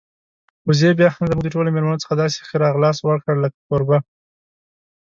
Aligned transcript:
وزې 0.67 0.89
بيا 0.99 1.09
هم 1.13 1.23
زموږ 1.31 1.43
د 1.43 1.49
ټولو 1.55 1.69
میلمنو 1.75 2.01
څخه 2.03 2.13
داسې 2.21 2.37
ښه 2.47 2.55
راغلاست 2.65 3.01
وکړ 3.03 3.35
لکه 3.43 3.57
کوربه. 3.67 3.97